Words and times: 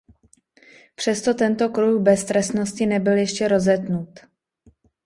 Přesto 0.95 1.33
tento 1.33 1.69
kruh 1.69 2.01
beztrestnosti 2.01 2.85
nebyl 2.85 3.17
ještě 3.17 3.47
rozetnut. 3.47 4.19